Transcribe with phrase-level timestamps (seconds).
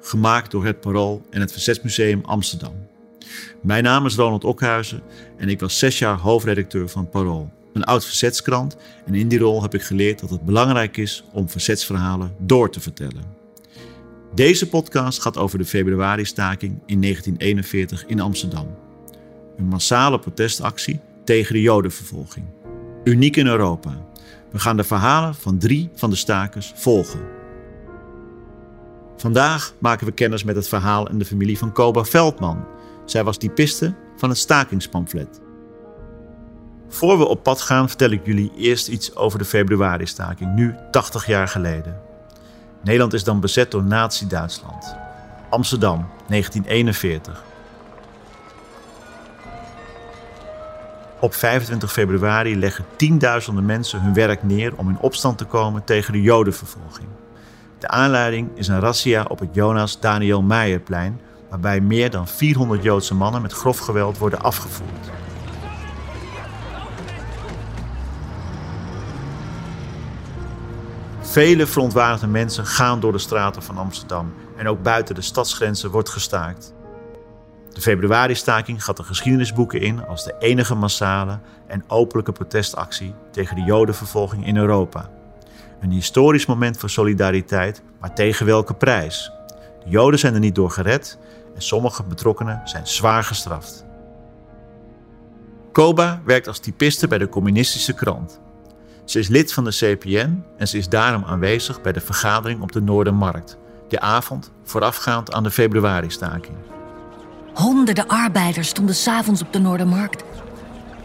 [0.00, 2.74] gemaakt door het Parool en het Verzetsmuseum Amsterdam.
[3.62, 5.02] Mijn naam is Ronald Okhuizen
[5.36, 8.76] en ik was zes jaar hoofdredacteur van Parool, een oud verzetskrant.
[9.06, 12.80] En in die rol heb ik geleerd dat het belangrijk is om verzetsverhalen door te
[12.80, 13.38] vertellen.
[14.34, 18.66] Deze podcast gaat over de februari-staking in 1941 in Amsterdam.
[19.56, 22.46] Een massale protestactie tegen de Jodenvervolging.
[23.04, 24.06] Uniek in Europa.
[24.50, 27.39] We gaan de verhalen van drie van de stakers volgen.
[29.20, 32.66] Vandaag maken we kennis met het verhaal en de familie van Koba Veldman.
[33.04, 35.40] Zij was typiste van het stakingspamflet.
[36.88, 41.26] Voor we op pad gaan, vertel ik jullie eerst iets over de februari-staking, nu 80
[41.26, 42.00] jaar geleden.
[42.82, 44.96] Nederland is dan bezet door Nazi-Duitsland.
[45.50, 47.44] Amsterdam, 1941.
[51.20, 56.12] Op 25 februari leggen tienduizenden mensen hun werk neer om in opstand te komen tegen
[56.12, 57.08] de Jodenvervolging.
[57.80, 63.14] De aanleiding is een razzia op het Jonas Daniel Meijerplein, waarbij meer dan 400 Joodse
[63.14, 65.10] mannen met grof geweld worden afgevoerd.
[71.20, 76.08] Vele verontwaardigde mensen gaan door de straten van Amsterdam en ook buiten de stadsgrenzen wordt
[76.08, 76.74] gestaakt.
[77.72, 83.62] De februari-staking gaat de geschiedenisboeken in als de enige massale en openlijke protestactie tegen de
[83.62, 85.19] Jodenvervolging in Europa.
[85.80, 89.32] Een historisch moment voor solidariteit, maar tegen welke prijs?
[89.84, 91.18] De Joden zijn er niet door gered
[91.54, 93.84] en sommige betrokkenen zijn zwaar gestraft.
[95.72, 98.40] Koba werkt als typiste bij de communistische krant.
[99.04, 102.72] Ze is lid van de CPN en ze is daarom aanwezig bij de vergadering op
[102.72, 106.56] de Noordermarkt, de avond voorafgaand aan de februari-staking.
[107.54, 110.24] Honderden arbeiders stonden s'avonds op de Noordermarkt.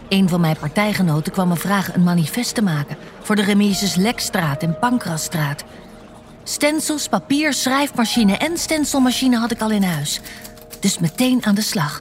[0.08, 4.62] Een van mijn partijgenoten kwam me vragen een manifest te maken voor de remises Lekstraat
[4.62, 5.64] en Pankrasstraat.
[6.42, 10.20] Stencils, papier, schrijfmachine en stencilmachine had ik al in huis.
[10.80, 12.00] Dus meteen aan de slag.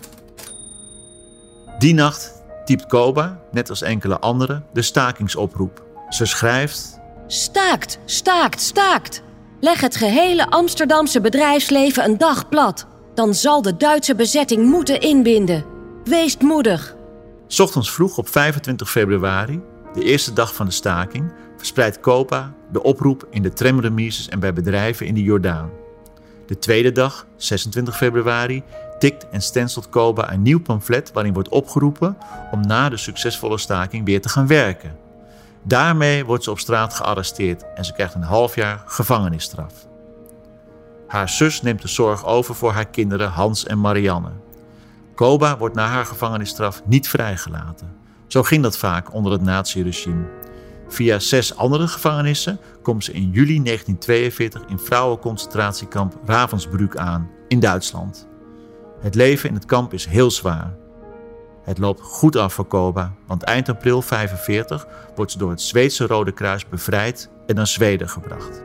[1.77, 5.83] Die nacht typt Koba, net als enkele anderen, de stakingsoproep.
[6.09, 9.22] Ze schrijft: Staakt, staakt, staakt.
[9.59, 12.87] Leg het gehele Amsterdamse bedrijfsleven een dag plat.
[13.13, 15.66] Dan zal de Duitse bezetting moeten inbinden.
[16.03, 16.95] Wees moedig.
[17.47, 19.61] Ochtends vroeg op 25 februari,
[19.94, 24.53] de eerste dag van de staking, verspreidt Kopa de oproep in de tramremises en bij
[24.53, 25.69] bedrijven in de Jordaan.
[26.45, 28.63] De tweede dag, 26 februari,
[29.00, 32.17] tikt en stencilt Koba een nieuw pamflet waarin wordt opgeroepen
[32.51, 34.97] om na de succesvolle staking weer te gaan werken.
[35.63, 39.73] Daarmee wordt ze op straat gearresteerd en ze krijgt een half jaar gevangenisstraf.
[41.07, 44.31] Haar zus neemt de zorg over voor haar kinderen Hans en Marianne.
[45.15, 47.95] Koba wordt na haar gevangenisstraf niet vrijgelaten.
[48.27, 50.25] Zo ging dat vaak onder het naziregime.
[50.87, 58.27] Via zes andere gevangenissen komt ze in juli 1942 in vrouwenconcentratiekamp Ravensbrück aan in Duitsland.
[58.99, 60.75] Het leven in het kamp is heel zwaar.
[61.63, 66.07] Het loopt goed af voor Koba, want eind april 1945 wordt ze door het Zweedse
[66.07, 68.63] Rode Kruis bevrijd en naar Zweden gebracht.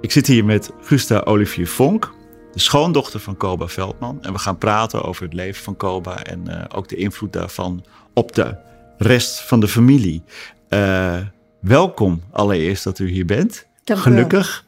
[0.00, 2.14] Ik zit hier met Gusta Olivier Vonk,
[2.52, 4.22] de schoondochter van Koba Veldman.
[4.22, 7.84] En we gaan praten over het leven van Koba en uh, ook de invloed daarvan
[8.14, 8.56] op de
[8.98, 10.22] rest van de familie.
[10.70, 11.16] Uh,
[11.60, 13.66] welkom allereerst dat u hier bent.
[13.84, 14.64] Dank Gelukkig.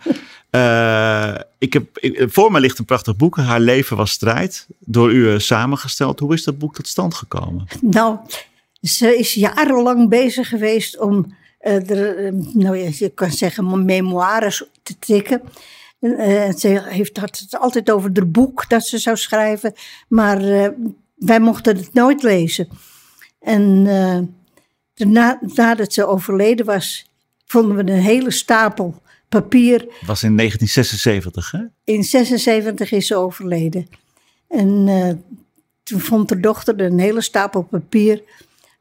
[0.51, 3.37] Uh, ik heb, ik, voor mij ligt een prachtig boek.
[3.37, 4.67] Haar leven was strijd.
[4.79, 6.21] Door u samengesteld.
[6.21, 7.67] Hoe is dat boek tot stand gekomen?
[7.81, 8.19] Nou,
[8.81, 15.43] ze is jarenlang bezig geweest om er, nou ja, je kan zeggen, memoires te tikken.
[16.01, 19.73] Uh, ze heeft had het altijd over het boek dat ze zou schrijven,
[20.09, 20.69] maar uh,
[21.15, 22.69] wij mochten het nooit lezen.
[23.41, 23.85] En
[24.95, 27.11] daarna, nadat ze overleden was,
[27.47, 29.81] vonden we een hele stapel papier.
[29.81, 31.61] Het was in 1976, hè?
[31.85, 33.89] In 76 is ze overleden.
[34.49, 34.87] En
[35.83, 38.23] toen vond de dochter een hele stapel papier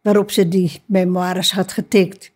[0.02, 2.32] waarop ze die memoires had getikt.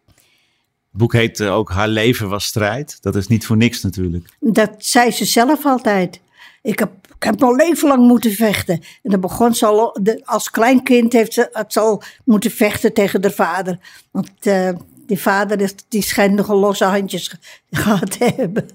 [0.92, 2.98] Het boek heet ook Haar leven was strijd.
[3.02, 4.26] Dat is niet voor niks natuurlijk.
[4.40, 6.20] Dat zei ze zelf altijd.
[6.62, 8.82] Ik heb, ik heb mijn leven lang moeten vechten.
[9.04, 13.22] En dan begon ze al, als klein kind heeft ze het al moeten vechten tegen
[13.22, 13.80] de vader.
[14.12, 14.70] Want uh,
[15.08, 17.36] die vader die schijnt nogal losse handjes
[17.72, 18.70] gehad te hebben.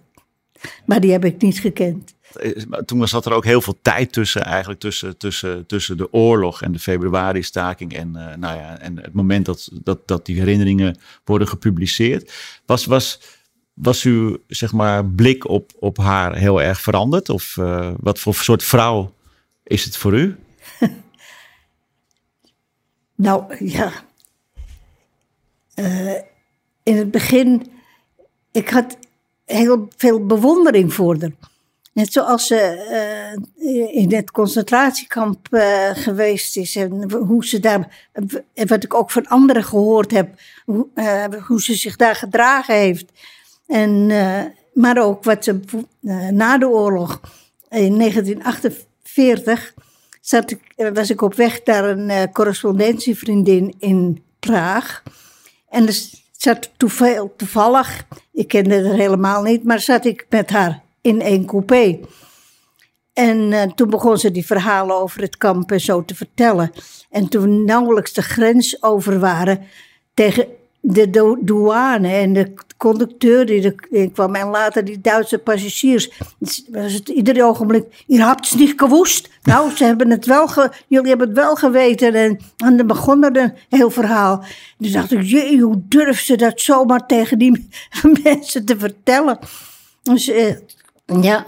[0.86, 2.14] Maar die heb ik niet gekend.
[2.84, 6.72] Toen zat er ook heel veel tijd tussen, eigenlijk tussen, tussen, tussen de oorlog en
[6.72, 12.32] de februari-staking en, nou ja, en het moment dat, dat, dat die herinneringen worden gepubliceerd.
[12.66, 13.20] Was, was,
[13.74, 17.28] was uw zeg maar, blik op, op haar heel erg veranderd?
[17.28, 17.54] Of
[18.00, 19.14] wat voor soort vrouw
[19.62, 20.36] is het voor u?
[23.26, 23.92] nou ja,
[26.82, 27.66] in het begin,
[28.52, 28.98] ik had
[29.44, 31.34] heel veel bewondering voor haar.
[31.96, 36.76] Net zoals ze uh, in het concentratiekamp uh, geweest is.
[36.76, 38.08] En hoe ze daar,
[38.66, 40.28] wat ik ook van anderen gehoord heb,
[40.64, 40.86] hoe,
[41.46, 43.12] hoe ze zich daar gedragen heeft.
[43.66, 44.06] En,
[44.72, 45.60] maar ook wat ze
[46.30, 47.20] na de oorlog,
[47.70, 49.74] in 1948,
[50.20, 50.60] zat ik,
[50.94, 55.02] was ik op weg naar een correspondentievriendin in Praag.
[55.68, 56.00] En er
[56.32, 56.70] zat
[57.36, 61.98] toevallig, ik kende haar helemaal niet, maar zat ik met haar in één coupé.
[63.12, 66.72] En uh, toen begon ze die verhalen over het kamp en zo te vertellen.
[67.10, 69.62] En toen nauwelijks de grens over waren
[70.14, 70.46] tegen
[70.80, 76.10] de douane en de conducteur die kwam en later die Duitse passagiers.
[76.70, 79.28] Was het ieder ogenblik, je hebt het niet gewoest.
[79.42, 80.48] Nou, ze hebben het wel
[80.88, 82.14] jullie hebben het wel geweten.
[82.14, 84.44] En, dan begon er een heel verhaal.
[84.78, 87.68] toen dacht ik, jee, hoe durf ze dat zomaar tegen die
[88.22, 89.38] mensen te vertellen?
[90.02, 90.54] Dus eh,
[91.06, 91.46] ja,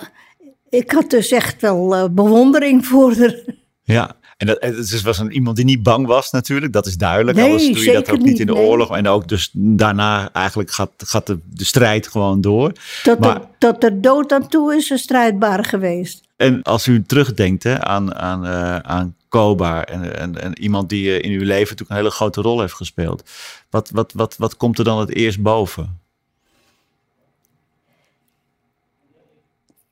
[0.69, 3.35] ik had dus echt wel uh, bewondering voor haar.
[3.83, 7.37] Ja, en dat, het was een, iemand die niet bang was natuurlijk, dat is duidelijk.
[7.37, 8.97] Nee, Anders doe je dat ook niet in de oorlog.
[8.97, 12.73] En ook dus daarna eigenlijk gaat, gaat de, de strijd gewoon door.
[13.03, 16.21] Tot, maar, de, tot de dood aan toe is ze strijdbaar geweest.
[16.37, 21.21] En als u terugdenkt hè, aan, aan, uh, aan Koba en, en, en, iemand die
[21.21, 23.31] in uw leven natuurlijk een hele grote rol heeft gespeeld.
[23.71, 26.01] Wat, wat, wat, wat komt er dan het eerst boven?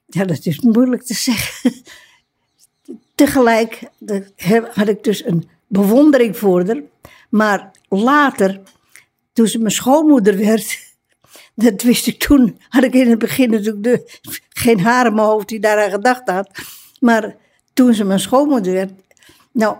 [0.06, 1.72] Ja, dat is moeilijk te zeggen
[3.16, 3.80] tegelijk
[4.72, 6.82] had ik dus een bewondering voor haar.
[7.28, 8.60] Maar later,
[9.32, 10.78] toen ze mijn schoonmoeder werd,
[11.54, 14.18] dat wist ik toen, had ik in het begin natuurlijk de,
[14.48, 16.50] geen haar in mijn hoofd die daaraan gedacht had.
[17.00, 17.36] Maar
[17.72, 18.92] toen ze mijn schoonmoeder werd,
[19.52, 19.76] nou,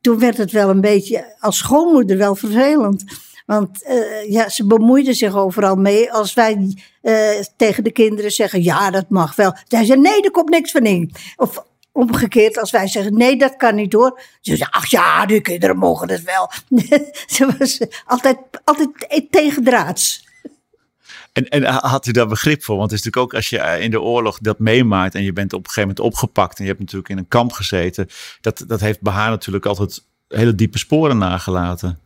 [0.00, 3.04] toen werd het wel een beetje als schoonmoeder wel vervelend.
[3.50, 6.12] Want uh, ja, ze bemoeide zich overal mee.
[6.12, 9.56] Als wij uh, tegen de kinderen zeggen, ja, dat mag wel.
[9.68, 11.12] Zij zei, nee, er komt niks van in.
[11.36, 14.20] Of Omgekeerd, als wij zeggen nee, dat kan niet door.
[14.40, 16.50] Ze zeggen, ach ja, de kinderen mogen het wel.
[17.36, 20.28] Ze was altijd, altijd tegendraads.
[21.32, 22.76] En, en had u daar begrip voor?
[22.76, 25.32] Want het is natuurlijk ook als je eh, in de oorlog dat meemaakt en je
[25.32, 28.08] bent op een gegeven moment opgepakt en je hebt natuurlijk in een kamp gezeten.
[28.40, 31.98] Dat, dat heeft bij haar natuurlijk altijd hele diepe sporen nagelaten.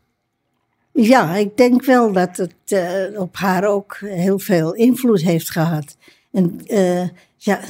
[0.97, 5.97] Ja, ik denk wel dat het uh, op haar ook heel veel invloed heeft gehad.
[6.33, 7.61] En uh, ja,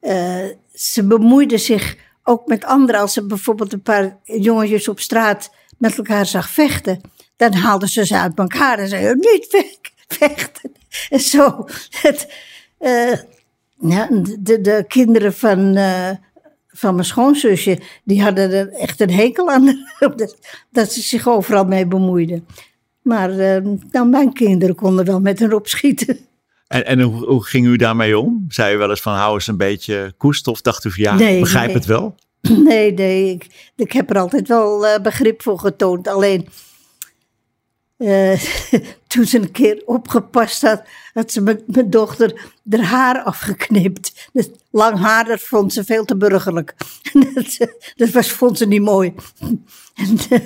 [0.00, 3.00] uh, ze bemoeide zich ook met anderen.
[3.00, 7.00] Als ze bijvoorbeeld een paar jongetjes op straat met elkaar zag vechten,
[7.36, 9.76] dan haalde ze ze uit elkaar en zei: Niet
[10.08, 10.72] vechten.
[11.08, 11.64] En zo.
[11.90, 12.34] Het,
[13.80, 14.08] ja,
[14.38, 15.72] de, de kinderen van,
[16.68, 19.86] van mijn schoonzusje, die hadden er echt een hekel aan.
[20.70, 22.46] dat ze zich overal mee bemoeiden.
[23.02, 26.18] Maar uh, nou, mijn kinderen konden wel met hen opschieten.
[26.66, 28.44] En, en hoe, hoe, ging u daarmee om?
[28.48, 31.14] Zei u wel eens van hou eens een beetje koest of dacht u van ja,
[31.14, 32.14] nee, begrijp het wel?
[32.48, 36.08] Nee, nee, ik, ik heb er altijd wel uh, begrip voor getoond.
[36.08, 36.48] Alleen
[37.98, 38.40] uh,
[39.06, 40.82] toen ze een keer opgepast had,
[41.14, 44.30] had ze mijn dochter haar haar afgeknipt.
[44.70, 46.74] Lang haar, dat vond ze veel te burgerlijk.
[47.34, 47.58] dat,
[47.96, 49.14] dat was, vond ze niet mooi.
[49.94, 50.38] en uh,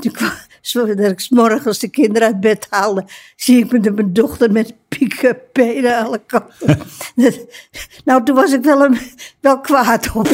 [0.00, 0.32] toen kwam,
[0.88, 0.96] ik
[1.78, 3.04] de kinderen uit bed haalde,
[3.36, 6.80] zie ik mijn dochter met piek-up aan alle kanten.
[8.04, 8.98] nou, toen was ik wel, een,
[9.40, 10.28] wel kwaad op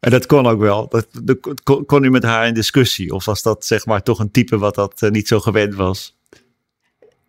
[0.00, 0.88] En dat kon ook wel.
[0.88, 3.14] Dat, dat, kon u met haar in discussie?
[3.14, 6.16] Of was dat zeg maar toch een type wat dat uh, niet zo gewend was?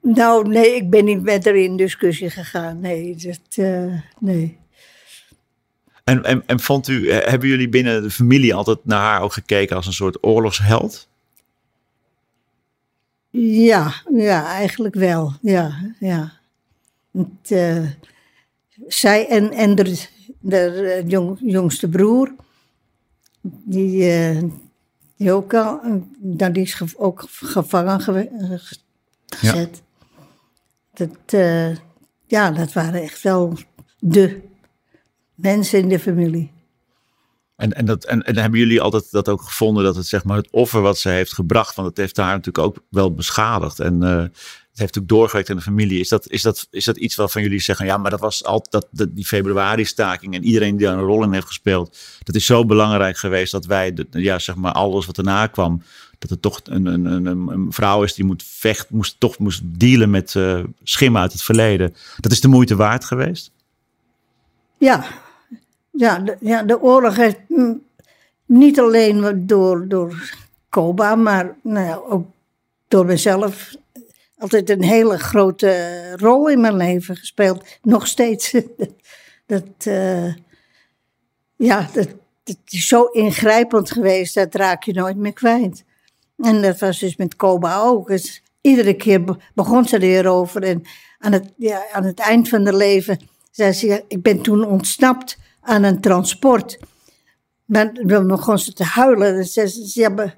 [0.02, 2.80] Nou, nee, ik ben niet met haar in discussie gegaan.
[2.80, 4.58] Nee, dat, uh, nee.
[6.04, 9.34] En, en, en vond u, eh, hebben jullie binnen de familie altijd naar haar ook
[9.34, 11.08] gekeken als een soort oorlogsheld?
[13.30, 15.34] Ja, ja, eigenlijk wel.
[15.42, 16.32] Ja, ja.
[17.12, 17.86] Het, uh,
[18.88, 20.08] zij en, en de,
[20.40, 22.34] de jong, jongste broer,
[23.42, 24.42] die, uh,
[25.18, 25.80] die ook al,
[26.18, 28.80] dan die is ook gevangen gezet.
[29.42, 29.68] Ja.
[30.94, 31.76] Dat, uh,
[32.26, 33.58] ja, dat waren echt wel
[34.00, 34.42] de
[35.36, 36.52] mensen in de familie.
[37.56, 40.38] En, en, dat, en, en hebben jullie altijd dat ook gevonden dat het zeg maar
[40.38, 43.80] het offer wat ze heeft gebracht, want het heeft haar natuurlijk ook wel beschadigd.
[43.80, 44.26] En uh,
[44.80, 46.00] heeft natuurlijk doorgewerkt in de familie.
[46.00, 48.88] Is dat, is, dat, is dat iets waarvan jullie zeggen, ja, maar dat was altijd
[48.92, 52.66] dat, die februari-staking en iedereen die daar een rol in heeft gespeeld, dat is zo
[52.66, 55.82] belangrijk geweest dat wij, de, ja, zeg maar, alles wat erna kwam,
[56.20, 59.62] dat het toch een, een, een, een vrouw is die moet vechten, moest, toch moest
[59.64, 61.96] dealen met uh, schimmen uit het verleden.
[62.18, 63.52] Dat is de moeite waard geweest?
[64.78, 65.06] Ja,
[65.92, 67.40] ja, de, ja, de oorlog heeft
[68.46, 70.38] niet alleen door, door
[70.70, 72.28] Koba, maar nou ook
[72.88, 73.76] door mezelf
[74.40, 77.66] altijd een hele grote rol in mijn leven gespeeld.
[77.82, 78.52] Nog steeds.
[79.46, 80.34] dat, uh,
[81.56, 82.08] ja, dat,
[82.68, 85.84] is zo ingrijpend geweest, dat raak je nooit meer kwijt.
[86.38, 88.08] En dat was dus met Koba ook.
[88.08, 90.64] Dus iedere keer begon ze erover.
[90.64, 90.84] En
[91.18, 93.20] aan het, ja, aan het eind van haar leven
[93.52, 96.80] zei ze: Ik ben toen ontsnapt aan een transport.
[97.66, 99.46] Maar dan begon ze te huilen.
[99.46, 100.36] Ze zei: ja,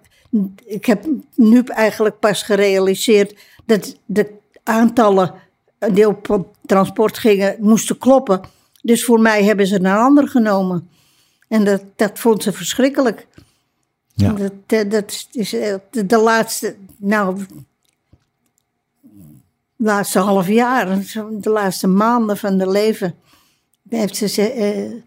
[0.66, 1.06] Ik heb
[1.36, 3.36] nu eigenlijk pas gerealiseerd
[3.72, 4.32] dat de
[4.64, 5.34] aantallen
[5.78, 8.42] die op transport gingen moesten kloppen.
[8.82, 10.90] Dus voor mij hebben ze een ander genomen.
[11.48, 13.28] En dat, dat vond ze verschrikkelijk.
[14.14, 14.34] Ja.
[14.34, 17.46] Dat, eh, dat is eh, de, laatste, nou,
[19.76, 21.00] laatste half jaar,
[21.32, 23.16] de laatste maanden van haar leven,
[23.90, 25.02] heeft ze, uh,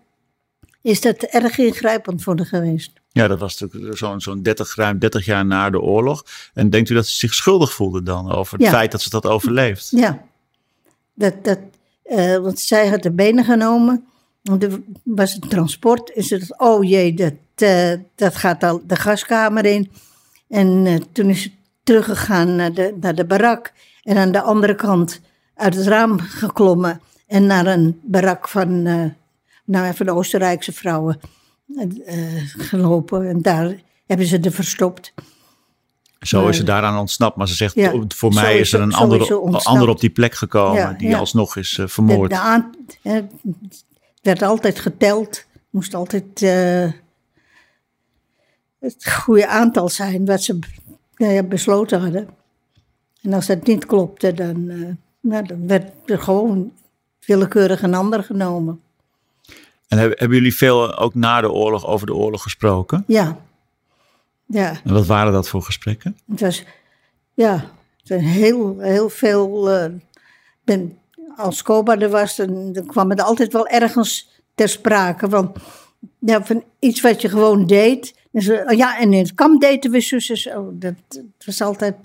[0.83, 2.91] is dat erg ingrijpend voor haar geweest.
[3.15, 6.25] Ja, dat was natuurlijk zo'n zo'n 30, ruim 30 jaar na de oorlog.
[6.55, 9.27] En denkt u dat ze zich schuldig voelde dan over het feit dat ze dat
[9.27, 9.89] overleeft?
[9.91, 10.23] Ja,
[11.15, 11.59] dat, dat,
[12.07, 14.05] uh, want zij had de benen genomen.
[14.43, 16.13] Er was een transport.
[16.13, 19.91] En ze dacht, oh jee, dat, uh, dat gaat al de gaskamer in.
[20.49, 21.51] En uh, toen is ze
[21.83, 23.73] teruggegaan naar de, naar de barak.
[24.03, 25.21] En aan de andere kant
[25.55, 27.01] uit het raam geklommen.
[27.27, 28.83] En naar een barak van,
[29.65, 31.21] nou, van de Oostenrijkse vrouwen
[32.45, 33.29] gelopen.
[33.29, 35.15] En daar hebben ze er verstopt.
[36.21, 37.37] Zo is ze daaraan ontsnapt.
[37.37, 37.75] Maar ze zegt,
[38.09, 40.99] voor mij is, er een ander, ander op die plek gekomen.
[40.99, 42.31] die alsnog is uh, vermoord.
[42.31, 42.63] De,
[43.03, 43.27] de
[44.23, 45.45] werd altijd geteld.
[45.71, 46.91] Moest altijd uh,
[48.79, 50.59] het goede aantal zijn wat ze
[51.49, 52.29] besloten hadden.
[53.23, 54.67] En als dat niet klopte, dan,
[55.21, 56.73] nou, dan werd er gewoon
[57.27, 58.81] willekeurig een ander genomen.
[59.89, 63.05] En hebben, jullie veel ook na de oorlog over de oorlog gesproken?
[63.07, 63.39] Ja.
[64.47, 64.81] ja.
[64.85, 66.19] En wat waren dat voor gesprekken?
[66.31, 66.65] Het was,
[67.35, 67.71] ja,
[68.05, 69.75] het heel, heel veel.
[69.75, 69.85] Uh,
[70.65, 70.99] ben,
[71.37, 75.29] als Koba er was, dan, dan kwam het altijd wel ergens ter sprake.
[75.29, 75.55] Van,
[76.19, 78.15] ja, van iets wat je gewoon deed.
[78.31, 80.71] Dus, ja, en in het kamp deden we zus en zo.
[80.73, 81.97] Dat, dat was altijd.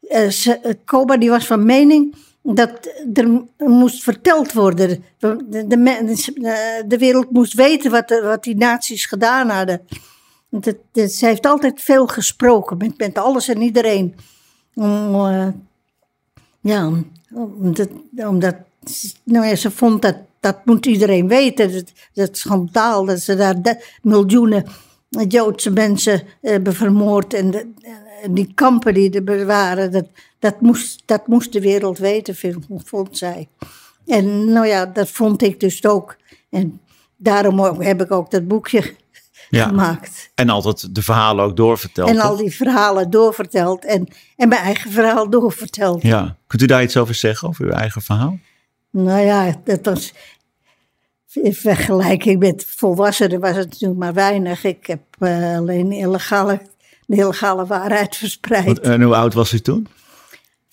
[0.00, 2.14] Uh, Koba die was van mening
[2.46, 2.70] dat
[3.14, 5.04] er moest verteld worden.
[5.18, 9.80] De, de, de wereld moest weten wat, wat die naties gedaan hadden.
[10.92, 14.14] Ze heeft altijd veel gesproken met, met alles en iedereen.
[14.74, 15.48] Om, uh,
[16.60, 16.90] ja,
[17.34, 18.56] omdat, omdat
[19.24, 21.72] nou ja, ze vond dat dat moet iedereen weten.
[21.72, 24.66] Dat, dat schandaal dat ze daar miljoenen
[25.28, 27.34] Joodse mensen hebben vermoord.
[27.34, 27.66] En, de,
[28.30, 30.06] die kampen die er waren, dat,
[30.38, 33.48] dat moest, dat moest de wereld weten, vond zij.
[34.06, 36.16] En nou ja, dat vond ik dus ook.
[36.50, 36.80] En
[37.16, 38.94] daarom heb ik ook dat boekje
[39.50, 40.30] gemaakt.
[40.34, 42.08] En altijd de verhalen ook doorverteld.
[42.08, 43.84] En al die verhalen doorverteld.
[43.84, 46.02] En, en mijn eigen verhaal doorverteld.
[46.02, 46.36] Ja.
[46.46, 48.38] Kunt u daar iets over zeggen, over uw eigen verhaal?
[48.90, 50.12] Nou ja, dat was.
[51.32, 54.64] In vergelijking met volwassenen was het natuurlijk maar weinig.
[54.64, 56.60] Ik heb uh, alleen illegale,
[57.06, 58.80] de illegale waarheid verspreid.
[58.80, 59.88] en hoe oud was u toen?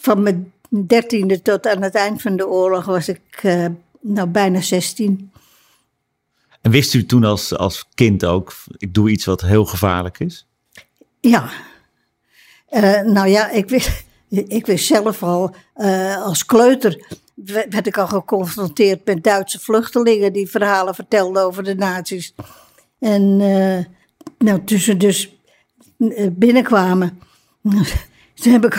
[0.01, 3.65] van mijn dertiende tot aan het eind van de oorlog was ik uh,
[4.01, 5.31] nou bijna 16.
[6.61, 10.47] En wist u toen als, als kind ook, ik doe iets wat heel gevaarlijk is?
[11.19, 11.49] Ja.
[12.71, 14.03] Uh, nou ja, ik wist,
[14.59, 17.19] ik wist zelf al, uh, als kleuter
[17.69, 22.33] werd ik al geconfronteerd met Duitse vluchtelingen die verhalen vertelden over de nazi's.
[22.99, 23.37] En
[24.37, 25.40] nou, tussen dus
[26.31, 27.19] binnenkwamen,
[28.41, 28.73] toen heb ik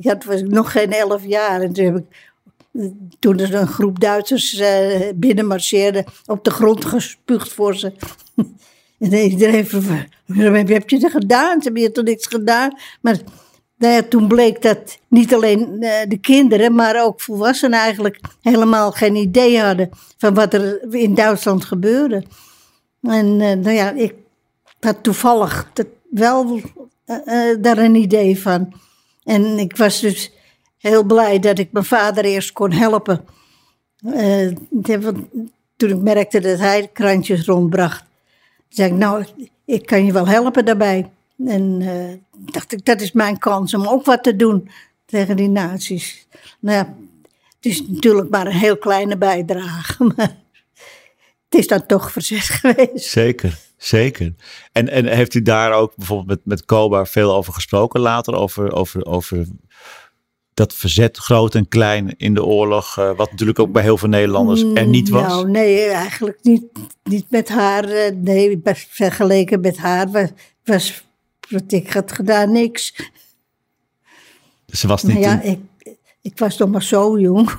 [0.00, 1.60] ja, toen was nog geen elf jaar.
[1.60, 2.30] En toen heb ik,
[3.18, 7.92] toen er een groep Duitsers uh, binnenmarcheerde, op de grond gespuugd voor ze.
[8.98, 9.66] en iedereen
[10.26, 11.56] wat heb je er gedaan?
[11.56, 12.78] Ze hebben hier toch niks gedaan?
[13.00, 13.18] Maar
[13.76, 19.16] nou toen bleek dat niet alleen uh, de kinderen, maar ook volwassenen eigenlijk helemaal geen
[19.16, 22.22] idee hadden van wat er in Duitsland gebeurde.
[23.00, 24.14] En nou ja, ik
[24.80, 25.70] had toevallig
[26.10, 26.60] wel
[27.60, 28.72] daar een idee van.
[29.24, 30.32] En ik was dus
[30.78, 33.24] heel blij dat ik mijn vader eerst kon helpen.
[34.02, 34.50] Uh,
[35.76, 38.04] toen ik merkte dat hij krantjes rondbracht,
[38.68, 39.24] zei ik, nou,
[39.64, 41.10] ik kan je wel helpen daarbij.
[41.46, 44.70] En uh, dacht ik, dat is mijn kans om ook wat te doen.
[45.04, 46.26] tegen die nazi's.
[46.58, 46.94] Nou ja,
[47.56, 50.36] het is natuurlijk maar een heel kleine bijdrage, maar
[51.48, 53.10] het is dan toch verzet geweest.
[53.10, 54.34] Zeker, zeker.
[54.72, 58.34] En, en heeft u daar ook bijvoorbeeld met, met Koba veel over gesproken later?
[58.34, 59.46] Over, over, over
[60.54, 64.08] dat verzet, groot en klein in de oorlog, uh, wat natuurlijk ook bij heel veel
[64.08, 65.26] Nederlanders er niet was?
[65.26, 66.64] Nou, nee, eigenlijk niet,
[67.02, 67.88] niet met haar.
[67.88, 70.28] Uh, nee, vergeleken met haar was,
[70.64, 71.04] was
[71.48, 72.94] wat ik had gedaan niks.
[74.66, 75.18] Ze was niet.
[75.18, 75.58] Nou ja, ik,
[76.22, 77.50] ik was nog maar zo jong.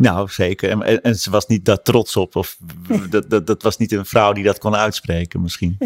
[0.00, 0.70] Nou, zeker.
[0.70, 2.36] En, en, ze was niet daar trots op.
[2.36, 2.56] Of
[3.10, 5.78] dat, dat, dat was niet een vrouw die dat kon uitspreken, misschien.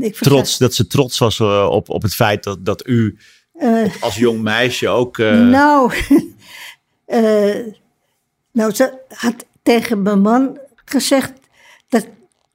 [0.00, 3.18] Ik trots, dat ze trots was uh, op, op het feit dat, dat u
[3.54, 5.18] uh, als jong meisje ook.
[5.18, 5.48] Uh...
[5.48, 5.92] Nou,
[8.52, 11.32] nou, ze had tegen mijn man gezegd
[11.88, 12.06] dat,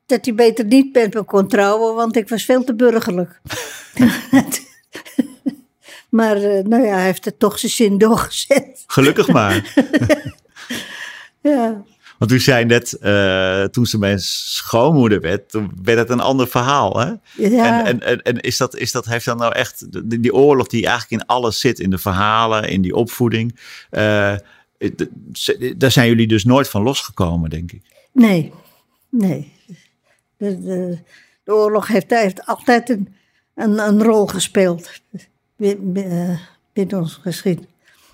[0.05, 3.41] dat hij beter niet met me kon trouwen, want ik was veel te burgerlijk.
[6.09, 8.83] Maar uh, nou ja, hij heeft het toch zijn zin doorgezet.
[8.87, 9.73] Gelukkig maar.
[11.41, 11.83] ja.
[12.17, 16.47] Want u zei net, uh, toen ze mijn schoonmoeder werd, toen werd het een ander
[16.47, 16.99] verhaal.
[16.99, 17.13] Hè?
[17.33, 17.85] Ja.
[17.85, 20.85] En, en, en is dat, is dat, heeft dan nou echt die, die, oorlog die
[20.87, 23.59] eigenlijk in alles zit, in de verhalen, in die opvoeding.
[23.91, 24.35] Uh,
[25.77, 27.81] daar zijn jullie dus nooit van losgekomen, denk ik.
[28.11, 28.53] Nee,
[29.09, 29.53] nee.
[30.37, 30.97] De, de,
[31.43, 33.15] de oorlog heeft, heeft altijd een,
[33.55, 35.01] een, een rol gespeeld
[35.55, 37.69] binnen ons geschiedenis.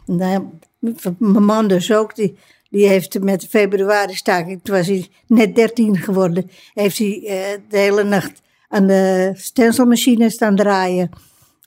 [0.05, 2.37] Mijn man dus ook, die,
[2.69, 7.61] die heeft met de februari staking, toen was hij net 13 geworden, heeft hij uh,
[7.69, 11.09] de hele nacht aan de stencilmachine staan draaien.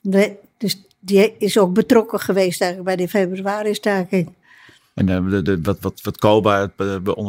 [0.01, 4.33] De, dus die is ook betrokken geweest eigenlijk bij de februari staking.
[4.93, 6.71] En uh, de, de, wat, wat, wat Koba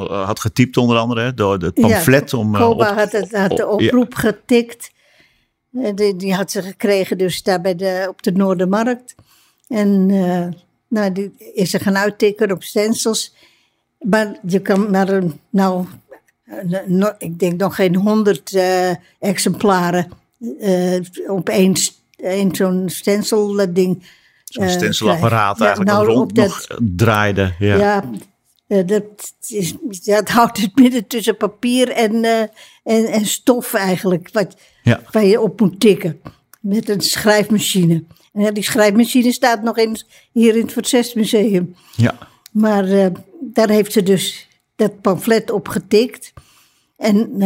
[0.09, 2.53] had getypt onder andere, door het pamflet ja, om...
[2.53, 4.19] Koba had, het, had de oproep ja.
[4.19, 4.91] getikt.
[5.95, 9.15] Die, die, had ze gekregen dus daar bij de, op de Noordermarkt.
[9.69, 10.47] En uh,
[10.89, 13.35] nou, die is ze gaan uittikken op stencils.
[14.01, 15.87] Maar je kan maar, nou,
[16.87, 21.75] no, ik denk nog geen honderd uh, exemplaren uh, op één,
[22.53, 24.09] zo'n stencil ding.
[24.45, 27.55] Zo'n stencilapparaat eigenlijk nou, rond dat, nog draaide.
[27.59, 28.05] Ja, ja
[28.67, 29.05] dat,
[29.47, 29.75] is,
[30.05, 32.25] dat houdt het midden tussen papier en,
[32.85, 34.29] en, en stof eigenlijk.
[34.33, 35.01] Wat, ja.
[35.11, 36.21] waar je op moet tikken.
[36.61, 38.05] Met een schrijfmachine.
[38.33, 39.97] En die schrijfmachine staat nog in,
[40.33, 41.75] hier in het Verzestmuseum.
[41.97, 42.19] Ja.
[42.53, 43.07] Maar uh,
[43.41, 46.33] daar heeft ze dus dat pamflet op getikt.
[46.97, 47.43] En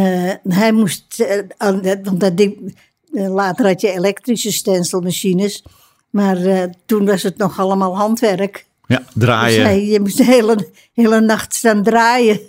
[0.47, 2.77] hij moest, uh, want dat ding,
[3.11, 5.63] later had je elektrische stencilmachines.
[6.09, 8.65] Maar toen was het nog allemaal handwerk.
[8.91, 9.57] Ja, draaien.
[9.57, 12.39] Dus hij, je moest de hele, hele nacht staan draaien.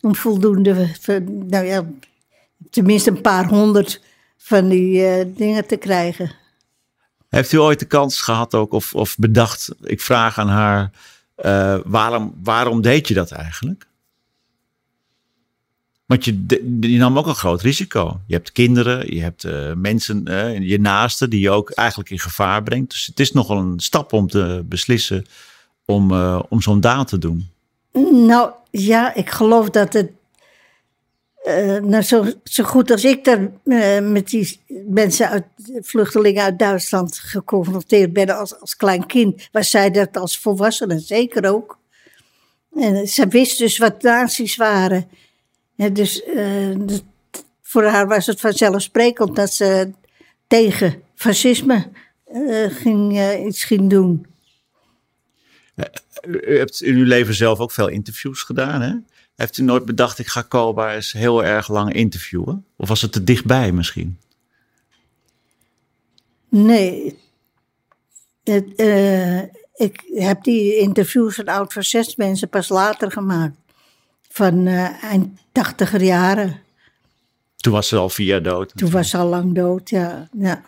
[0.00, 0.88] Om voldoende,
[1.26, 1.84] nou ja,
[2.70, 4.00] tenminste een paar honderd
[4.36, 6.32] van die uh, dingen te krijgen.
[7.28, 10.90] Heeft u ooit de kans gehad ook, of, of bedacht, ik vraag aan haar,
[11.44, 13.86] uh, waarom, waarom deed je dat eigenlijk?
[16.06, 16.44] Want je,
[16.80, 18.20] je nam ook een groot risico.
[18.26, 20.24] Je hebt kinderen, je hebt uh, mensen,
[20.62, 22.90] je naasten die je ook eigenlijk in gevaar brengt.
[22.90, 25.26] Dus het is nogal een stap om te beslissen
[25.84, 26.12] om,
[26.48, 27.48] om zo'n daad te doen.
[28.10, 30.10] Nou ja, ik geloof dat het
[31.44, 35.44] uh, nou, zo, zo, goed als ik daar uh, met die mensen uit,
[35.80, 41.52] vluchtelingen uit Duitsland geconfronteerd ben als, als klein kind, was zij dat als volwassene zeker
[41.52, 41.78] ook.
[42.74, 45.08] En ze wist dus wat nazi's waren.
[45.76, 47.04] Dus uh, dat,
[47.62, 49.90] voor haar was het vanzelfsprekend dat ze
[50.46, 51.90] tegen fascisme
[52.68, 54.26] ging, iets ging doen.
[56.22, 58.94] U hebt in uw leven zelf ook veel interviews gedaan, hè?
[59.36, 62.66] Heeft u nooit bedacht, ik ga Koba eens heel erg lang interviewen?
[62.76, 64.18] Of was het te dichtbij misschien?
[66.48, 67.18] Nee.
[68.44, 69.42] Het, uh,
[69.74, 71.74] ik heb die interviews van oud
[72.16, 73.56] mensen pas later gemaakt.
[74.32, 76.60] Van uh, eind tachtiger jaren.
[77.56, 78.72] Toen was ze al vier jaar dood.
[78.76, 80.28] Toen was ze al lang dood, ja.
[80.32, 80.62] ja.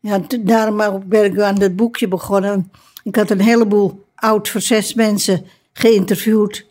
[0.00, 2.70] ja daarom ben ik aan dat boekje begonnen.
[3.02, 6.66] Ik had een heleboel oud mensen geïnterviewd.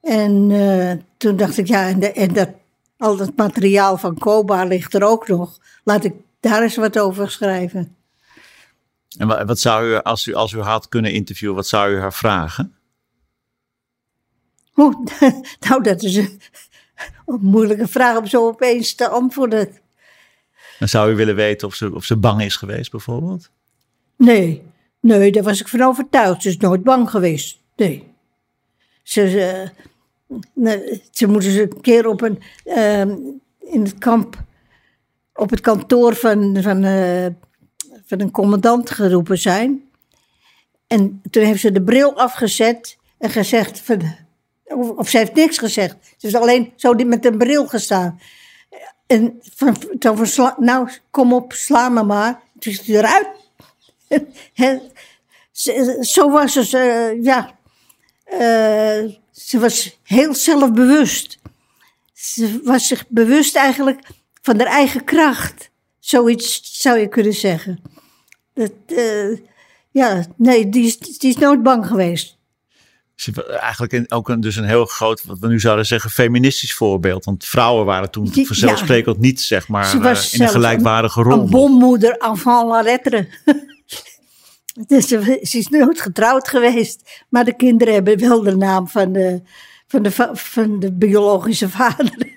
[0.00, 2.48] En uh, toen dacht ik, ja, en, de, en dat,
[2.96, 5.58] al dat materiaal van Koba ligt er ook nog.
[5.84, 7.96] Laat ik daar eens wat over schrijven.
[9.18, 12.12] En wat, zou u, als u, als u had kunnen interviewen, wat zou u haar
[12.12, 12.77] vragen?
[15.68, 16.40] Nou, dat is een,
[17.26, 19.68] een moeilijke vraag om zo opeens te antwoorden.
[20.78, 23.50] Dan zou u willen weten of ze, of ze bang is geweest, bijvoorbeeld?
[24.16, 24.62] Nee,
[25.00, 26.42] nee, daar was ik van overtuigd.
[26.42, 27.58] Ze is nooit bang geweest.
[27.76, 28.06] Nee.
[29.02, 29.70] Ze,
[31.10, 33.00] ze moeten ze een keer op een, uh,
[33.60, 34.44] in het kamp,
[35.34, 37.26] op het kantoor van, van, uh,
[38.04, 39.82] van een commandant geroepen zijn.
[40.86, 44.02] En toen heeft ze de bril afgezet en gezegd, van,
[44.68, 45.96] of, of ze heeft niks gezegd.
[46.16, 48.20] Ze is alleen zo met een bril gestaan.
[49.06, 52.40] En van, van nou, kom op, sla me maar.
[52.58, 53.28] Toen is eruit.
[56.00, 57.54] Zo was ze, ja.
[58.24, 61.38] eh, ze was heel zelfbewust.
[62.12, 64.06] Ze was zich bewust eigenlijk
[64.42, 65.70] van haar eigen kracht.
[65.98, 67.82] Zoiets zou je kunnen zeggen.
[68.54, 69.38] Dat, eh,
[69.90, 72.37] ja, nee, die is, die is nooit bang geweest.
[73.60, 77.24] Eigenlijk ook een, dus een heel groot, wat we nu zouden zeggen, feministisch voorbeeld.
[77.24, 78.44] Want vrouwen waren toen Ja.
[78.44, 81.40] vanzelfsprekend niet, zeg maar, eh, in een gelijkwaardige rol.
[81.40, 83.28] Een bommoeder avant la lettre.
[84.86, 87.24] dus ze, ze is nooit getrouwd geweest.
[87.28, 89.42] Maar de kinderen hebben wel de naam van de,
[89.86, 92.36] van de, va- van de biologische vader.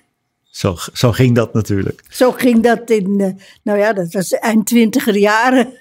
[0.49, 2.03] Zo, zo ging dat natuurlijk.
[2.09, 5.73] Zo ging dat in, eh, nou ja, dat was eind twintiger jaren.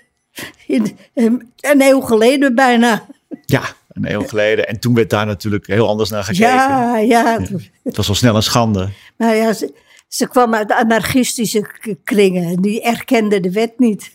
[0.67, 3.07] In, een eeuw geleden bijna.
[3.47, 3.63] Ja,
[4.03, 4.69] een eeuw geleden.
[4.69, 6.47] En toen werd daar natuurlijk heel anders naar gekeken.
[6.47, 7.41] Ja, ja.
[7.83, 8.89] Het was al snel een schande.
[9.17, 9.73] Maar ja, ze,
[10.09, 11.67] ze kwam uit anarchistische
[12.05, 12.45] kringen.
[12.45, 14.13] En die erkenden de wet niet.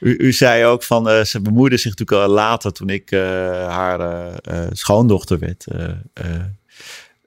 [0.00, 3.20] U, u zei ook van, eh, ze bemoeide zich natuurlijk al later toen ik eh,
[3.68, 4.00] haar
[4.34, 5.66] eh, schoondochter werd.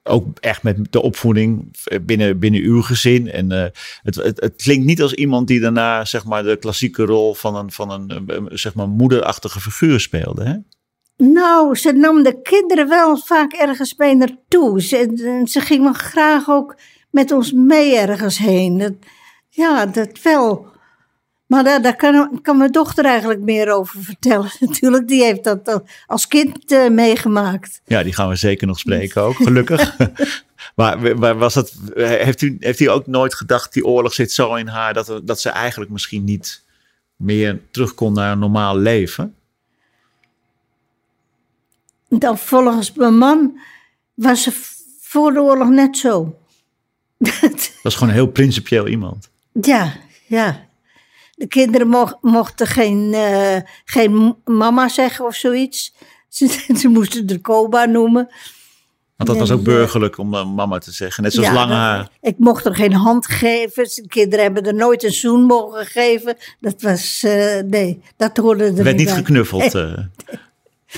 [0.02, 3.30] ook echt met de opvoeding binnen, binnen uw gezin.
[3.30, 3.50] En
[4.02, 7.56] het, het, het klinkt niet als iemand die daarna zeg maar, de klassieke rol van
[7.56, 10.44] een, van een zeg maar, moederachtige figuur speelde.
[10.44, 10.54] Hè?
[11.18, 14.82] Nou, ze nam de kinderen wel vaak ergens mee naartoe.
[14.82, 16.76] Ze, ze ging wel graag ook
[17.10, 18.98] met ons mee ergens heen.
[19.48, 20.66] Ja, dat wel.
[21.46, 24.50] Maar daar, kan, kan mijn dochter eigenlijk meer over vertellen.
[24.60, 27.80] Natuurlijk, die heeft dat al als kind eh, meegemaakt.
[27.84, 29.96] Ja, die gaan we zeker nog spreken ook, gelukkig.
[30.76, 34.66] maar, was dat, heeft, u, heeft u ook nooit gedacht, die oorlog zit zo in
[34.66, 36.64] haar, dat, dat ze eigenlijk misschien niet
[37.16, 39.34] meer terug kon naar een normaal leven?
[42.08, 43.58] Dan volgens mijn man
[44.14, 44.52] was ze
[45.00, 46.36] voor de oorlog net zo.
[47.40, 49.30] Dat was gewoon een heel principieel iemand.
[49.60, 49.92] Ja,
[50.26, 50.66] ja.
[51.34, 55.94] De kinderen moch- mochten geen, eh, geen mama zeggen of zoiets.
[56.28, 58.28] Ze, ze moesten de Koba noemen.
[59.16, 59.64] Want dat was ook ja.
[59.64, 61.22] burgerlijk om eh, mama te zeggen.
[61.22, 62.08] Net zoals Ja, lang dat- haar.
[62.20, 63.84] Ik mocht er geen hand geven.
[63.84, 66.36] De kinderen hebben er nooit een zoen mogen geven.
[66.60, 69.14] Dat was, eh, nee, dat hoorde er Er werd niet bij.
[69.14, 69.74] geknuffeld.
[69.74, 69.98] eh.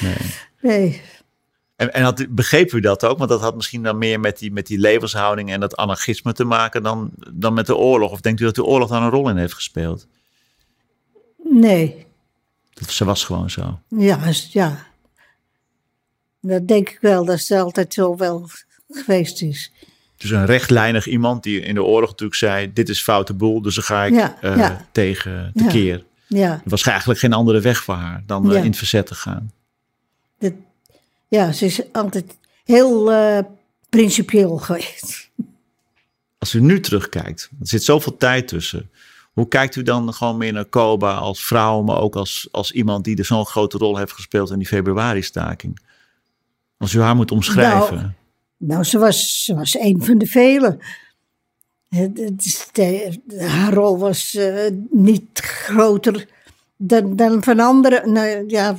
[0.00, 0.16] Nee.
[1.76, 3.18] En, en had, begreep u dat ook?
[3.18, 6.44] Want dat had misschien dan meer met die, met die levenshouding en dat anarchisme te
[6.44, 8.10] maken dan, dan met de oorlog.
[8.10, 10.06] Of denkt u dat de oorlog daar een rol in heeft gespeeld?
[11.44, 12.06] Nee.
[12.72, 13.80] Dat, ze was gewoon zo.
[13.88, 14.18] Ja,
[14.50, 14.86] ja.
[16.40, 18.48] Dat denk ik wel, dat ze altijd zo wel
[18.90, 19.72] geweest is.
[20.16, 23.74] Dus een rechtlijnig iemand die in de oorlog natuurlijk zei: Dit is foute boel, dus
[23.74, 24.86] daar ga ik Ja, eh, ja.
[24.92, 25.64] tegen Ja.
[25.64, 26.04] tekeer.
[26.26, 29.14] Ja, Er was eigenlijk geen andere weg voor haar dan eh, in het verzet te
[29.14, 29.52] gaan.
[30.40, 30.52] Dat,
[31.28, 33.38] ja ze is altijd heel eh,
[33.88, 35.30] principieel geweest.
[36.38, 38.90] Als u nu terugkijkt, er zit zoveel tijd tussen.
[39.32, 43.04] Hoe kijkt u dan gewoon meer naar Koba als vrouw, maar ook als, als iemand
[43.04, 45.78] die er zo'n grote rol heeft gespeeld in die februari-staking?
[46.78, 47.96] Als u haar moet omschrijven.
[47.96, 48.10] Nou,
[48.56, 50.78] Nou, ze was, ze was een van de velen.
[53.38, 56.26] Haar rol was eh, niet groter
[56.76, 58.12] dan, dan van anderen.
[58.12, 58.78] Nou, ja,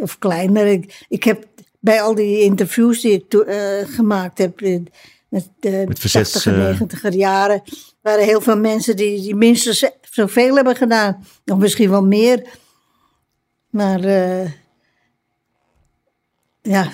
[0.00, 0.66] of kleiner.
[0.66, 1.46] Ik, ik heb
[1.80, 4.60] bij al die interviews die ik eh, gemaakt heb...
[4.60, 4.80] eh,
[5.28, 7.62] met de Met verzets, 80 en eh, 90 jaren...
[8.02, 11.24] waren heel veel mensen die, die minstens zoveel hebben gedaan.
[11.44, 12.46] Of misschien wel meer.
[13.70, 14.50] Maar eh,
[16.62, 16.92] ja,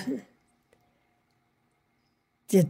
[2.45, 2.67] dit,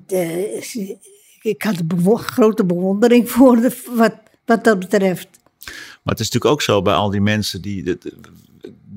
[1.41, 5.27] ik had een bewo- grote bewondering voor de, wat, wat dat betreft.
[5.65, 7.83] Maar het is natuurlijk ook zo bij al die mensen die.
[7.83, 8.11] dat-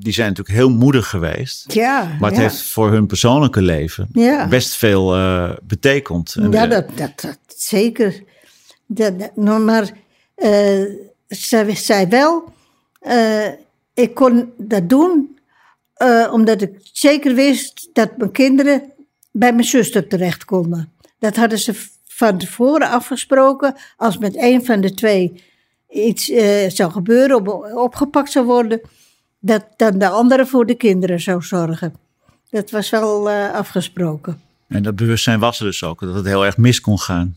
[0.00, 1.72] Die zijn natuurlijk heel moedig geweest.
[1.72, 2.44] Ja, Maar het ja.
[2.44, 4.48] heeft voor hun persoonlijke leven Ja.
[4.48, 6.34] best veel eh, betekend.
[6.34, 8.22] En, ja, dat, dat, dat zeker.
[8.86, 9.90] Dat, dat- maar
[10.34, 10.82] eh
[11.28, 12.44] zij zei wel,
[13.00, 13.46] eh,
[13.94, 15.38] ik kon dat doen
[16.30, 18.82] omdat ik zeker wist dat mijn kinderen
[19.30, 20.92] bij mijn zuster terecht konden.
[21.18, 23.74] Dat hadden ze van tevoren afgesproken.
[23.96, 25.42] Als met een van de twee
[25.90, 26.24] iets
[26.68, 28.80] zou gebeuren, op, opgepakt zou worden,
[29.38, 31.94] dat dan de andere voor de kinderen zou zorgen.
[32.50, 34.40] Dat was wel eh, afgesproken.
[34.68, 37.36] en dat bewustzijn was er dus ook, dat het heel erg mis kon gaan.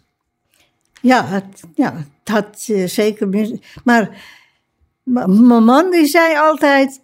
[1.02, 3.28] Ja, het, ja, het had eh, zeker.
[3.28, 4.24] mis- Maar
[5.04, 7.02] mijn man die zei altijd.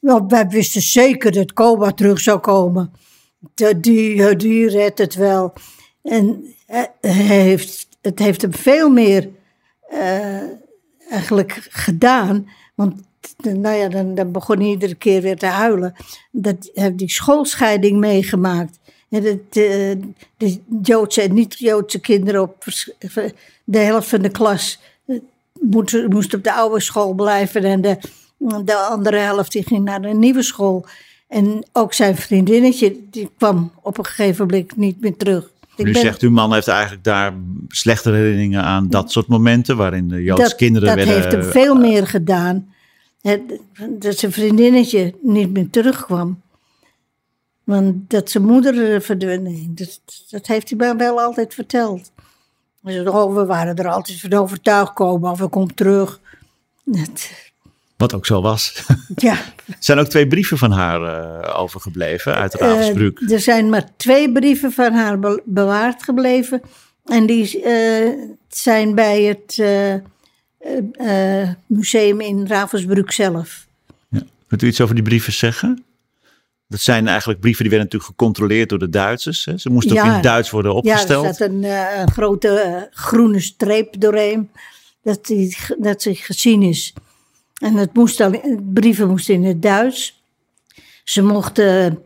[0.00, 2.92] "Nou, wij wisten zeker dat Koba terug zou komen.
[3.54, 5.52] De- Die, die redt het wel.
[6.02, 6.54] En
[7.00, 7.12] hij
[7.42, 9.28] heeft, het heeft hem veel meer
[11.10, 12.48] eigenlijk gedaan.
[12.74, 13.02] Want
[13.42, 15.94] nou ja, dan, dan begon hij iedere keer weer te huilen.
[16.30, 18.78] Dat heeft die schoolscheiding meegemaakt.
[19.08, 19.98] En dat, de,
[20.36, 22.64] de Joodse en niet-Joodse kinderen op
[23.64, 24.80] de helft van de klas
[25.60, 27.64] moest, moest op de oude school blijven.
[27.64, 27.98] En de,
[28.64, 30.86] de andere helft die ging naar een nieuwe school.
[31.28, 35.50] En ook zijn vriendinnetje, die kwam op een gegeven moment niet meer terug.
[35.76, 37.32] Ik nu zegt uw man heeft eigenlijk daar
[37.68, 41.14] slechte herinneringen aan dat soort momenten waarin de Joodse kinderen dat werden...
[41.14, 42.74] Dat heeft hem veel meer gedaan.
[43.88, 46.42] Dat zijn vriendinnetje niet meer terugkwam.
[47.64, 52.10] Want dat zijn moeder verdween, dat, dat heeft hij mij wel altijd verteld.
[52.84, 56.20] Oh, we waren er altijd van overtuigd komen of we komen terug.
[56.84, 57.30] Dat,
[57.96, 58.84] wat ook zo was.
[59.16, 59.32] Ja.
[59.66, 63.20] er zijn ook twee brieven van haar uh, overgebleven uit Ravensbrück.
[63.20, 66.60] Uh, er zijn maar twee brieven van haar be bewaard gebleven.
[67.04, 68.12] En die uh,
[68.48, 69.62] zijn bij het
[71.66, 73.66] museum in Ravensbrück zelf.
[74.08, 74.22] Ja.
[74.46, 75.84] Kunt u iets over die brieven zeggen?
[76.68, 79.44] Dat zijn eigenlijk brieven die werden natuurlijk gecontroleerd door de Duitsers.
[79.44, 79.58] Hè?
[79.58, 81.22] Ze moesten ook in Duits worden opgesteld.
[81.22, 81.64] Ja, er zat een,
[82.00, 84.50] een grote groene streep doorheen.
[85.02, 86.94] Dat, die, dat ze gezien is.
[87.56, 90.22] En het moest de brieven moesten in het Duits.
[91.04, 92.02] Ze mochten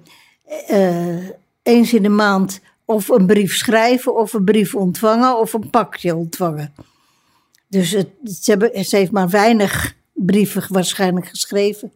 [0.70, 1.28] uh,
[1.62, 6.16] eens in de maand of een brief schrijven, of een brief ontvangen, of een pakje
[6.16, 6.74] ontvangen.
[7.70, 11.92] Dus het, ze, hebben, ze heeft maar weinig brieven waarschijnlijk geschreven.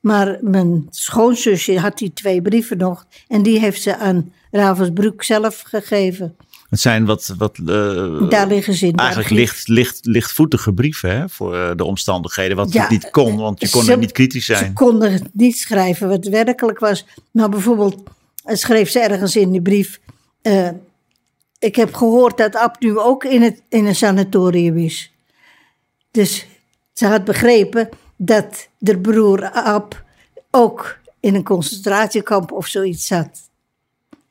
[0.00, 3.06] Maar mijn schoonzusje had die twee brieven nog.
[3.28, 6.36] En die heeft ze aan Ravensbrück zelf gegeven.
[6.70, 11.28] Het zijn wat, wat uh, daar liggen ze in, eigenlijk licht, licht, lichtvoetige brieven hè,
[11.28, 12.56] voor uh, de omstandigheden.
[12.56, 14.64] Wat ja, niet kon, want je kon ze, er niet kritisch zijn.
[14.64, 17.06] Ze konden niet schrijven wat werkelijk was.
[17.30, 18.02] Nou, bijvoorbeeld
[18.44, 20.00] schreef ze ergens in die brief...
[20.42, 20.68] Uh,
[21.58, 25.15] ik heb gehoord dat Ab nu ook in, het, in een sanatorium is.
[26.16, 26.46] Dus
[26.92, 30.04] ze had begrepen dat de broer Ab
[30.50, 33.50] ook in een concentratiekamp of zoiets zat.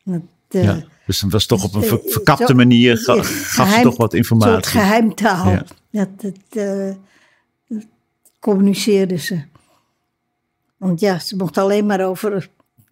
[0.04, 0.84] Dat, ja.
[1.06, 4.56] Dus het was toch op een ver, verkapte manier, ga, gaf ze toch wat informatie.
[4.56, 5.50] Een soort geheimtaal.
[5.50, 5.66] Ja.
[5.90, 6.94] Dat, dat uh,
[8.40, 9.44] communiceerden ze.
[10.78, 12.50] Want ja, ze mocht alleen maar over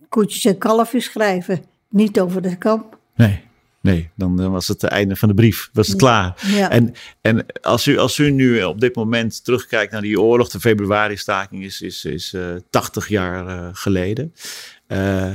[0.10, 1.66] koetjes en kalfjes schrijven.
[1.90, 2.98] Niet over de kamp.
[3.16, 3.42] Nee,
[3.84, 5.70] nee, dan was het het einde van de brief.
[5.74, 6.36] Was het klaar.
[6.48, 6.70] Ja.
[6.70, 10.60] En, en als, u, als u nu op dit moment terugkijkt naar die oorlog, de
[10.60, 14.34] februari-staking is, is, is uh, 80 jaar uh, geleden.
[14.88, 15.34] Uh,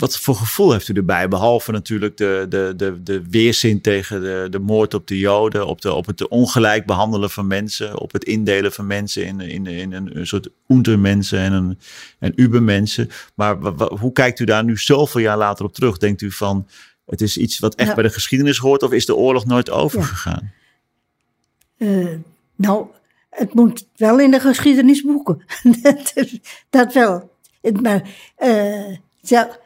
[0.00, 1.28] wat voor gevoel heeft u erbij?
[1.28, 5.80] Behalve natuurlijk de, de, de, de weerzin tegen de, de moord op de Joden, op,
[5.80, 9.92] de, op het ongelijk behandelen van mensen, op het indelen van mensen in, in, in
[9.92, 11.78] een, soort ondermensen en een
[12.18, 13.08] en ubermensen.
[13.34, 13.56] Maar
[13.98, 15.98] hoe kijkt u daar nu zoveel jaar later op terug?
[15.98, 16.66] Denkt u van
[17.06, 17.94] het is iets wat echt ja.
[17.94, 20.52] bij de geschiedenis hoort of is de oorlog nooit overgegaan?
[21.76, 21.86] Ja.
[21.86, 22.18] Uh,
[22.56, 22.86] nou,
[23.30, 25.44] het moet wel in de geschiedenisboeken.
[25.82, 26.14] dat,
[26.70, 27.30] dat wel.
[27.82, 28.02] Maar
[28.38, 29.58] uh, ja,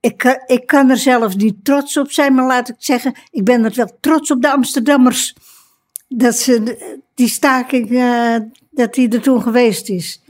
[0.00, 3.64] ik, ik kan er zelf niet trots op zijn, maar laat ik zeggen, ik ben
[3.64, 5.34] er wel trots op de Amsterdammers.
[6.08, 6.76] Dat ze
[7.14, 8.36] die staking, uh,
[8.70, 10.22] dat die er toen geweest is.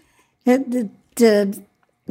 [0.43, 1.49] De, de,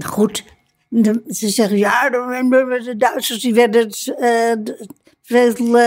[0.06, 0.44] goed,
[0.88, 4.76] de, ze zeggen ja, de, Duitsers die werden uh,
[5.22, 5.80] veel,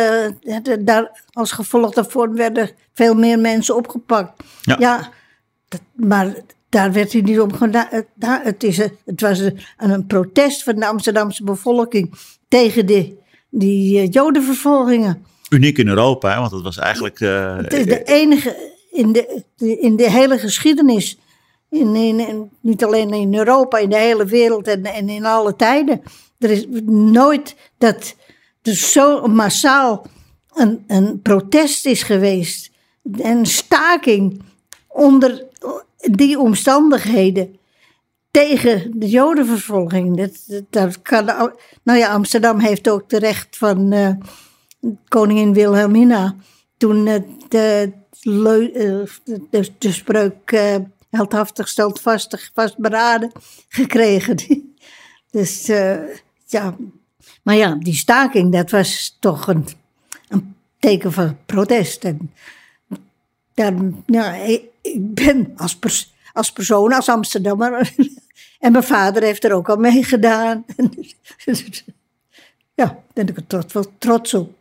[0.44, 4.42] uh, daar, als gevolg daarvan werden veel meer mensen opgepakt.
[4.62, 5.10] Ja, ja
[5.68, 6.34] dat, maar
[6.72, 7.88] daar werd hij niet om gedaan.
[8.20, 9.42] Het, is, het was
[9.76, 12.14] een protest van de Amsterdamse bevolking
[12.48, 13.18] tegen die,
[13.50, 15.26] die jodenvervolgingen.
[15.50, 16.38] Uniek in Europa, hè?
[16.38, 17.20] want het was eigenlijk...
[17.20, 19.44] Uh, het is de enige in de,
[19.80, 21.18] in de hele geschiedenis.
[21.68, 26.02] In, in, niet alleen in Europa, in de hele wereld en, en in alle tijden.
[26.38, 28.14] Er is nooit dat
[28.62, 30.06] er zo massaal
[30.54, 32.70] een, een protest is geweest.
[33.02, 34.42] Een staking
[34.88, 35.50] onder
[36.10, 37.56] die omstandigheden
[38.30, 40.16] tegen de jodenvervolging.
[40.16, 41.24] Dat, dat kan,
[41.82, 44.10] nou ja, Amsterdam heeft ook de recht van uh,
[45.08, 46.36] koningin Wilhelmina.
[46.76, 47.92] Toen de, de,
[49.50, 50.76] de, de, spreuk uh,
[51.10, 53.32] heldhaftig stelt vastig, vastberaden
[53.68, 54.36] gekregen.
[55.30, 55.66] dus
[56.46, 56.76] ja,
[57.42, 59.66] maar ja, die staking, dat was toch een,
[60.28, 62.04] een teken van protest.
[62.04, 62.32] En
[63.54, 63.74] daar,
[64.06, 64.34] ja,
[64.82, 67.94] ik ben als, pers als persoon, als Amsterdammer.
[68.58, 70.64] en mijn vader heeft er ook al mee gedaan.
[72.74, 74.52] ja, daar ben ik er trots, wel trots op.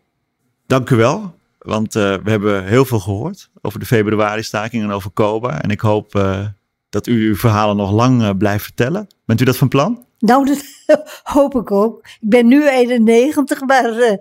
[0.67, 1.33] Dank u wel.
[1.57, 5.61] Want uh, we hebben heel veel gehoord over de februari-staking en over Koba.
[5.61, 6.45] En ik hoop uh,
[6.89, 9.07] dat u uw verhalen nog lang uh, blijft vertellen.
[9.25, 10.05] Bent u dat van plan?
[10.19, 10.45] Nou,
[10.85, 11.99] dat hoop ik ook.
[12.03, 14.19] Ik ben nu 91, maar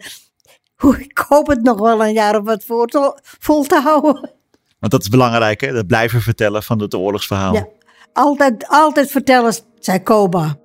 [0.98, 4.30] ik hoop het nog wel een jaar of wat voor te, vol te houden.
[4.80, 5.72] Want dat is belangrijk, hè?
[5.72, 7.54] Dat blijven vertellen van het oorlogsverhaal.
[7.54, 7.66] Ja.
[8.12, 10.58] Altijd, altijd vertellen, zei Koba.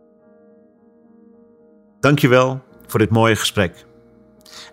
[2.00, 3.86] Dankjewel voor dit mooie gesprek.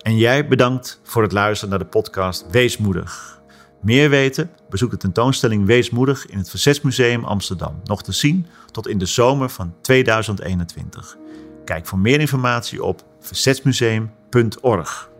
[0.03, 3.41] En jij bedankt voor het luisteren naar de podcast Weesmoedig.
[3.81, 4.51] Meer weten?
[4.69, 7.81] Bezoek de tentoonstelling Weesmoedig in het Verzetsmuseum Amsterdam.
[7.85, 11.17] Nog te zien tot in de zomer van 2021.
[11.65, 15.12] Kijk voor meer informatie op verzetsmuseum.org.